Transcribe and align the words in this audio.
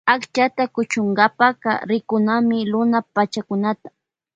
Akchata 0.13 0.63
kuchunka 0.75 1.25
rikunami 1.89 2.57
luna 2.71 2.99
pachakunata. 3.13 3.89